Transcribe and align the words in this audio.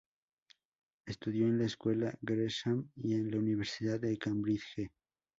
Estudió 1.05 1.45
en 1.45 1.59
la 1.59 1.65
Escuela 1.65 2.17
Gresham 2.23 2.89
y 2.95 3.13
en 3.13 3.29
la 3.29 3.37
Universidad 3.37 3.99
de 3.99 4.17
Cambridge. 4.17 4.89